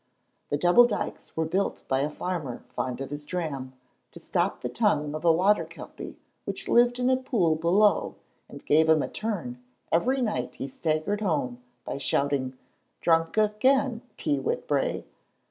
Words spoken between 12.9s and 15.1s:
"Drunk again, Peewitbrae!"